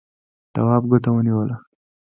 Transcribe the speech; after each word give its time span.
تواب 0.53 0.83
ګوته 0.89 1.09
ونيوله. 1.11 1.55